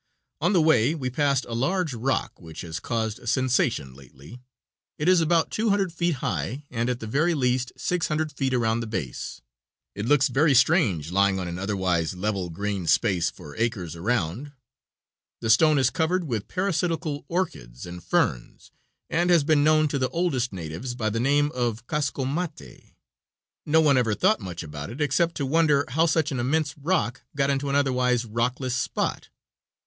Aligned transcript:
On 0.41 0.51
the 0.53 0.61
way 0.63 0.95
we 0.95 1.11
passed 1.11 1.45
a 1.45 1.53
large 1.53 1.93
rock 1.93 2.41
which 2.41 2.61
has 2.61 2.79
caused 2.79 3.19
a 3.19 3.27
sensation 3.27 3.93
lately. 3.93 4.39
It 4.97 5.07
is 5.07 5.21
about 5.21 5.51
two 5.51 5.69
hundred 5.69 5.93
feet 5.93 6.15
high 6.25 6.65
and 6.71 6.89
at 6.89 6.99
the 7.01 7.05
very 7.05 7.35
least 7.35 7.71
six 7.77 8.07
hundred 8.07 8.31
feet 8.31 8.51
around 8.51 8.79
the 8.79 8.87
base. 8.87 9.41
It 9.93 10.07
looks 10.07 10.27
very 10.27 10.55
strange 10.55 11.11
lying 11.11 11.39
on 11.39 11.47
an 11.47 11.59
otherwise 11.59 12.15
level 12.15 12.49
green 12.49 12.87
space 12.87 13.29
for 13.29 13.55
acres 13.57 13.95
around. 13.95 14.53
The 15.39 15.51
stone 15.51 15.77
is 15.77 15.91
covered 15.91 16.23
with 16.23 16.47
parasitical 16.47 17.23
orchids 17.27 17.85
and 17.85 18.03
ferns 18.03 18.71
and 19.07 19.29
has 19.29 19.43
been 19.43 19.63
known 19.63 19.87
to 19.89 19.99
the 19.99 20.09
oldest 20.09 20.51
natives 20.51 20.95
by 20.95 21.11
the 21.11 21.19
name 21.19 21.51
of 21.53 21.85
Cascomate. 21.85 22.95
No 23.67 23.81
one 23.81 23.99
ever 23.99 24.15
thought 24.15 24.39
much 24.39 24.63
about 24.63 24.89
it 24.89 24.99
except 24.99 25.35
to 25.35 25.45
wonder 25.45 25.85
how 25.89 26.07
such 26.07 26.31
an 26.31 26.39
immense 26.39 26.75
rock 26.75 27.21
got 27.35 27.51
into 27.51 27.69
an 27.69 27.75
otherwise 27.75 28.25
rockless 28.25 28.75
spot. 28.75 29.29